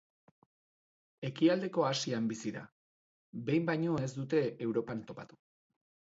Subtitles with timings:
[1.29, 2.65] Ekialdeko Asian bizi da,
[3.51, 5.41] behin baino ez dute Europan topatu.